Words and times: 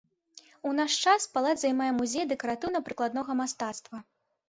У 0.69 0.71
наш 0.79 0.95
час 1.11 1.27
палац 1.35 1.53
займае 1.65 1.91
музей 2.01 2.25
дэкаратыўна-прыкладнога 2.35 3.41
мастацтва. 3.47 4.07